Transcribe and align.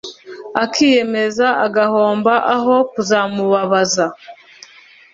akiyemeze 0.63 1.47
agahomba 1.65 2.33
aho 2.55 2.73
kuzamubabaza 2.91 4.05